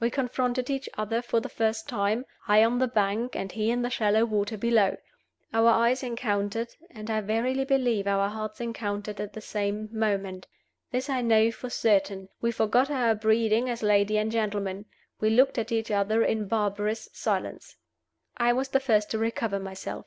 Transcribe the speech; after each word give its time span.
We 0.00 0.10
confronted 0.10 0.68
each 0.68 0.88
other 0.98 1.22
for 1.22 1.38
the 1.38 1.48
first 1.48 1.88
time, 1.88 2.26
I 2.48 2.64
on 2.64 2.80
the 2.80 2.88
bank 2.88 3.36
and 3.36 3.52
he 3.52 3.70
in 3.70 3.82
the 3.82 3.88
shallow 3.88 4.24
water 4.24 4.58
below. 4.58 4.96
Our 5.54 5.68
eyes 5.68 6.02
encountered, 6.02 6.70
and 6.90 7.08
I 7.08 7.20
verily 7.20 7.64
believe 7.64 8.08
our 8.08 8.28
hearts 8.28 8.60
encountered 8.60 9.20
at 9.20 9.32
the 9.32 9.40
same 9.40 9.88
moment. 9.92 10.48
This 10.90 11.08
I 11.08 11.20
know 11.20 11.52
for 11.52 11.70
certain, 11.70 12.28
we 12.40 12.50
forgot 12.50 12.90
our 12.90 13.14
breeding 13.14 13.70
as 13.70 13.84
lady 13.84 14.18
and 14.18 14.32
gentleman: 14.32 14.86
we 15.20 15.30
looked 15.30 15.56
at 15.56 15.70
each 15.70 15.92
other 15.92 16.24
in 16.24 16.48
barbarous 16.48 17.08
silence. 17.12 17.76
I 18.38 18.52
was 18.54 18.70
the 18.70 18.80
first 18.80 19.08
to 19.12 19.18
recover 19.18 19.60
myself. 19.60 20.06